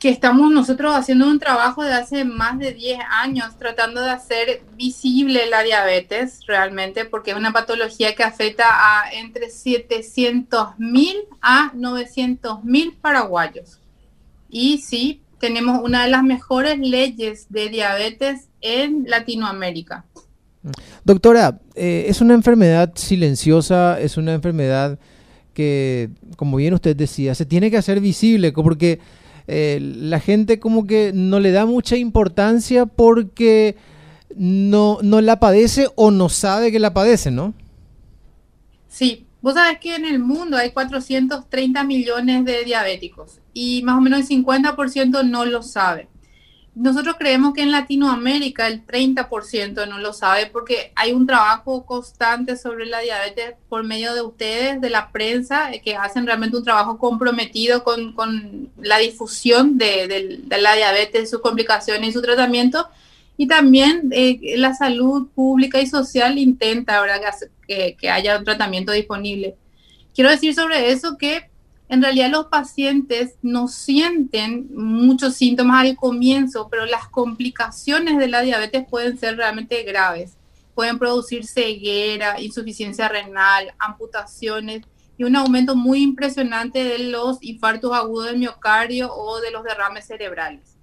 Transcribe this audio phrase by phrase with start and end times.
[0.00, 4.62] que estamos nosotros haciendo un trabajo de hace más de 10 años tratando de hacer
[4.74, 11.70] visible la diabetes realmente, porque es una patología que afecta a entre 700 mil a
[11.74, 13.78] 900 mil paraguayos.
[14.48, 20.06] Y sí, tenemos una de las mejores leyes de diabetes en Latinoamérica.
[21.04, 24.98] Doctora, eh, es una enfermedad silenciosa, es una enfermedad
[25.52, 28.98] que, como bien usted decía, se tiene que hacer visible, porque
[29.52, 33.74] eh, la gente como que no le da mucha importancia porque
[34.36, 37.52] no, no la padece o no sabe que la padece, ¿no?
[38.88, 44.00] Sí, vos sabés que en el mundo hay 430 millones de diabéticos y más o
[44.00, 46.06] menos el 50% no lo sabe.
[46.74, 52.56] Nosotros creemos que en Latinoamérica el 30% no lo sabe porque hay un trabajo constante
[52.56, 56.96] sobre la diabetes por medio de ustedes, de la prensa, que hacen realmente un trabajo
[56.96, 62.88] comprometido con, la difusión de, la diabetes, sus complicaciones y su tratamiento.
[63.36, 67.20] Y también eh, la salud pública y social intenta ¿verdad?
[67.66, 69.56] Que, que haya un tratamiento disponible.
[70.14, 71.49] Quiero decir sobre eso que
[71.90, 78.42] en realidad los pacientes no sienten muchos síntomas al comienzo, pero las complicaciones de la
[78.42, 80.34] diabetes pueden ser realmente graves.
[80.76, 84.82] Pueden producir ceguera, insuficiencia renal, amputaciones
[85.18, 90.06] y un aumento muy impresionante de los infartos agudos del miocardio o de los derrames
[90.06, 90.76] cerebrales.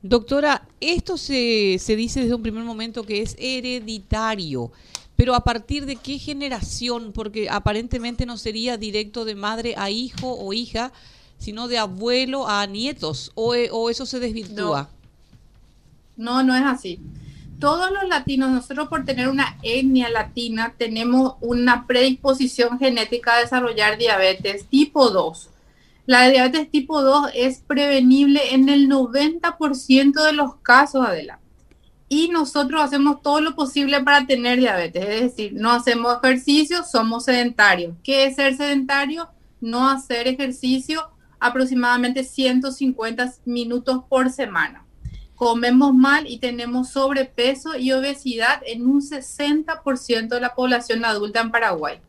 [0.00, 4.72] Doctora, esto se, se dice desde un primer momento que es hereditario.
[5.16, 10.32] Pero a partir de qué generación, porque aparentemente no sería directo de madre a hijo
[10.32, 10.92] o hija,
[11.38, 13.54] sino de abuelo a nietos, o,
[13.90, 14.88] eso se desvirtúa.
[16.16, 16.42] No.
[16.42, 17.00] no, es así.
[17.60, 23.98] Todos los latinos, nosotros por tener una etnia latina, tenemos una predisposición genética a desarrollar
[23.98, 25.50] diabetes tipo 2.
[26.06, 31.43] La diabetes tipo 2 es prevenible en el 90% de los casos, adelante
[32.08, 37.24] y nosotros hacemos todo lo posible para tener diabetes, es decir, no hacemos ejercicio, somos
[37.24, 37.96] sedentarios.
[38.02, 39.28] ¿Qué es ser sedentario?
[39.60, 41.10] No hacer ejercicio
[41.40, 44.84] aproximadamente 150 minutos por semana.
[45.34, 51.50] Comemos mal y tenemos sobrepeso y obesidad en un 60% de la población adulta en
[51.50, 52.00] Paraguay.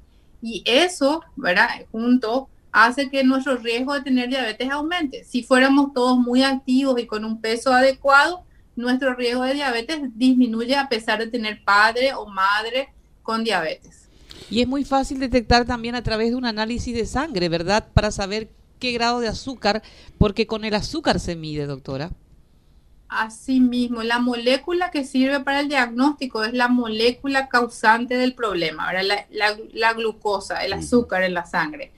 [0.41, 1.67] Y eso, ¿verdad?
[1.91, 5.23] Junto hace que nuestro riesgo de tener diabetes aumente.
[5.23, 8.44] Si fuéramos todos muy activos y con un peso adecuado,
[8.75, 12.89] nuestro riesgo de diabetes disminuye a pesar de tener padre o madre
[13.23, 14.09] con diabetes.
[14.49, 17.87] Y es muy fácil detectar también a través de un análisis de sangre, ¿verdad?
[17.93, 18.49] Para saber
[18.79, 19.81] qué grado de azúcar,
[20.17, 22.11] porque con el azúcar se mide, doctora.
[23.07, 29.25] Asimismo, la molécula que sirve para el diagnóstico es la molécula causante del problema, La,
[29.31, 31.91] la, glucosa, el azúcar en la sangre.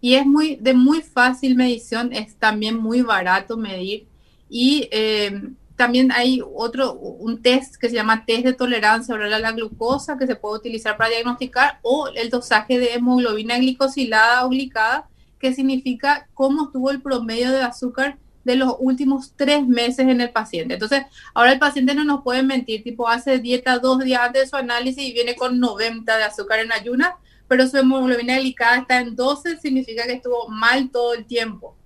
[0.00, 4.06] Y es muy de muy fácil medición, es también muy barato medir
[4.48, 9.38] y eh, también hay otro, un test que se llama test de tolerancia oral a
[9.38, 14.50] la glucosa que se puede utilizar para diagnosticar o el dosaje de hemoglobina glicosilada o
[14.50, 20.20] glicada, que significa cómo estuvo el promedio de azúcar de los últimos tres meses en
[20.20, 20.74] el paciente.
[20.74, 24.48] Entonces, ahora el paciente no nos puede mentir, tipo hace dieta dos días antes de
[24.48, 27.14] su análisis y viene con 90 de azúcar en ayunas,
[27.48, 31.76] pero su hemoglobina glicada está en 12, significa que estuvo mal todo el tiempo.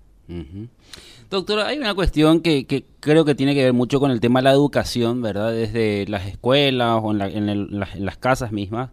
[1.29, 4.39] Doctora, hay una cuestión que, que, creo que tiene que ver mucho con el tema
[4.39, 5.51] de la educación, ¿verdad?
[5.51, 8.91] Desde las escuelas o en, las, casas mismas.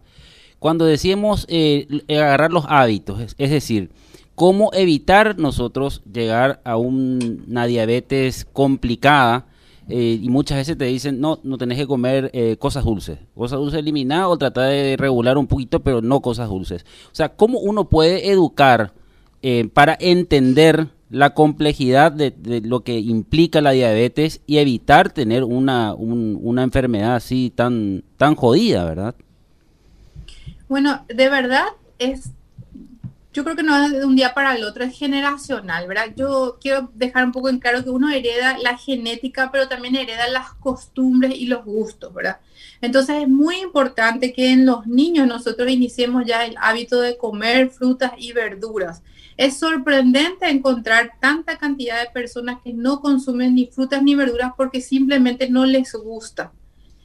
[0.58, 3.90] Cuando decimos eh, agarrar los hábitos, es, decir,
[4.34, 9.46] cómo evitar nosotros llegar a una diabetes complicada.
[9.88, 13.18] Eh, y muchas veces te dicen, no, no tenés que comer eh, cosas dulces.
[13.36, 16.84] Cosas dulces eliminadas o tratar de regular un poquito, pero no cosas dulces.
[17.12, 18.92] O sea, ¿cómo uno puede educar
[19.74, 22.34] para entender la complejidad de,
[22.64, 28.84] lo que implica la diabetes y evitar tener una, una enfermedad así tan, tan jodida,
[28.84, 29.14] ¿verdad?
[30.68, 31.66] Bueno, de verdad
[31.98, 32.30] es,
[33.32, 36.14] yo creo que no es de un día para el otro, es generacional, ¿verdad?
[36.16, 40.26] Yo quiero dejar un poco en claro que uno hereda la genética, pero también hereda
[40.28, 42.38] las costumbres y los gustos, ¿verdad?
[42.80, 47.70] Entonces es muy importante que en los niños nosotros iniciemos ya el hábito de comer
[47.70, 49.02] frutas y verduras
[49.36, 54.80] es sorprendente encontrar tanta cantidad de personas que no consumen ni frutas ni verduras porque
[54.80, 56.52] simplemente no les gusta.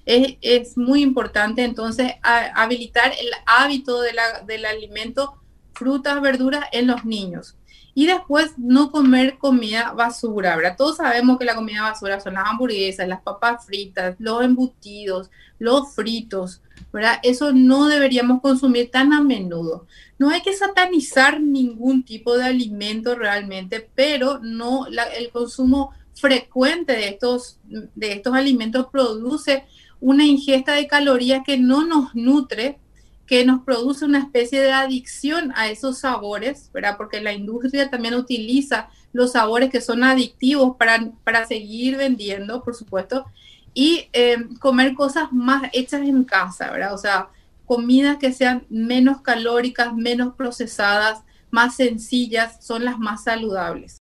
[0.06, 5.36] Es, muy importante entonces habilitar el hábito del alimento
[5.74, 7.59] frutas, verduras en los niños.
[7.94, 10.76] Y después no comer comida basura, ¿verdad?
[10.78, 15.94] Todos sabemos que la comida basura son las hamburguesas, las papas fritas, los embutidos, los
[15.94, 16.62] fritos,
[16.94, 17.20] ¿verdad?
[17.24, 19.86] Eso no deberíamos consumir tan a menudo.
[20.18, 27.10] No hay que satanizar ningún tipo de alimento realmente, pero no el consumo frecuente de
[27.10, 29.66] estos, de estos alimentos produce
[30.02, 32.80] una ingesta de calorías que no nos nutre,
[33.30, 36.98] que nos produce una especie de adicción a esos sabores, ¿verdad?
[36.98, 42.74] Porque la industria también utiliza los sabores que son adictivos para, para seguir vendiendo, por
[42.74, 43.28] supuesto,
[43.76, 46.92] y eh, comer cosas más hechas en casa, ¿verdad?
[46.96, 47.30] O sea,
[47.68, 51.20] comidas que sean menos calóricas, menos procesadas,
[51.52, 53.98] más sencillas, son las más saludables.